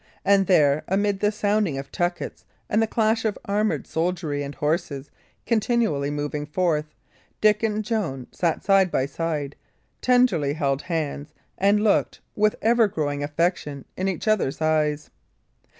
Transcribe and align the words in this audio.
And 0.25 0.47
there, 0.47 0.83
amid 0.87 1.19
the 1.19 1.31
sounding 1.31 1.77
of 1.77 1.91
tuckets 1.91 2.43
and 2.71 2.81
the 2.81 2.87
clash 2.87 3.23
of 3.23 3.37
armoured 3.45 3.85
soldiery 3.85 4.41
and 4.41 4.55
horses 4.55 5.11
continually 5.45 6.09
moving 6.09 6.47
forth, 6.47 6.87
Dick 7.39 7.61
and 7.61 7.85
Joan 7.85 8.25
sat 8.31 8.63
side 8.63 8.89
by 8.89 9.05
side, 9.05 9.55
tenderly 10.01 10.53
held 10.53 10.81
hands, 10.81 11.35
and 11.55 11.83
looked, 11.83 12.19
with 12.35 12.55
ever 12.63 12.87
growing 12.87 13.21
affection, 13.21 13.85
in 13.95 14.07
each 14.07 14.27
other's 14.27 14.59
eyes. 14.59 15.11